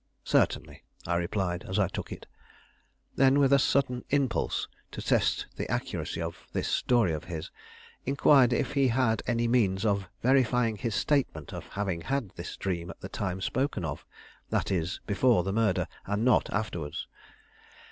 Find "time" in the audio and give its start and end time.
13.09-13.41